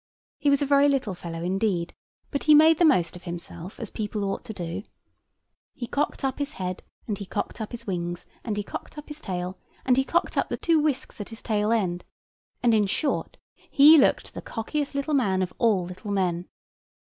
He 0.39 0.49
was 0.49 0.63
a 0.63 0.65
very 0.65 0.89
little 0.89 1.13
fellow 1.13 1.43
indeed: 1.43 1.93
but 2.31 2.45
he 2.45 2.55
made 2.55 2.79
the 2.79 2.85
most 2.85 3.15
of 3.15 3.25
himself, 3.25 3.79
as 3.79 3.91
people 3.91 4.23
ought 4.23 4.43
to 4.45 4.51
do. 4.51 4.81
He 5.75 5.85
cocked 5.85 6.23
up 6.23 6.39
his 6.39 6.53
head, 6.53 6.81
and 7.07 7.19
he 7.19 7.25
cocked 7.27 7.61
up 7.61 7.71
his 7.71 7.85
wings, 7.85 8.25
and 8.43 8.57
he 8.57 8.63
cocked 8.63 8.97
up 8.97 9.09
his 9.09 9.19
tail, 9.19 9.59
and 9.85 9.97
he 9.97 10.03
cocked 10.03 10.39
up 10.39 10.49
the 10.49 10.57
two 10.57 10.79
whisks 10.79 11.21
at 11.21 11.29
his 11.29 11.43
tail 11.43 11.71
end, 11.71 12.03
and, 12.63 12.73
in 12.73 12.87
short, 12.87 13.37
he 13.69 13.95
looked 13.95 14.33
the 14.33 14.41
cockiest 14.41 14.95
little 14.95 15.13
man 15.13 15.43
of 15.43 15.53
all 15.59 15.85
little 15.85 16.09
men. 16.09 16.47